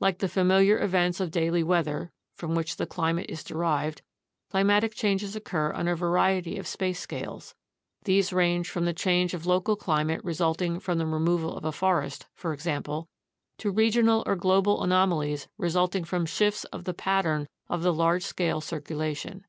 [0.00, 4.02] Like the familiar events of daily weather, from which the climate is derived,
[4.50, 7.54] climatic changes occur on a variety of space scales.
[8.02, 12.26] These range from the change of local climate resulting from the removal of a forest,
[12.34, 13.08] for example,
[13.58, 18.60] to regional or global anomalies resulting from shifts of the pattern of the large scale
[18.60, 19.44] circulation.